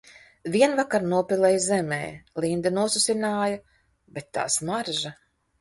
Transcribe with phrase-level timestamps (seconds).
[0.53, 1.99] Vienvakar nopilēja zemē,
[2.45, 3.61] Linda nosusināja,
[4.17, 5.17] bet– tā smarža!